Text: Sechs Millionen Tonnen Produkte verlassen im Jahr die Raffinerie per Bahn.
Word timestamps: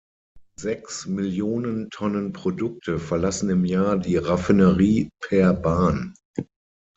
Sechs 0.59 1.05
Millionen 1.05 1.91
Tonnen 1.91 2.33
Produkte 2.33 2.97
verlassen 2.97 3.51
im 3.51 3.65
Jahr 3.65 3.99
die 3.99 4.17
Raffinerie 4.17 5.11
per 5.29 5.53
Bahn. 5.53 6.15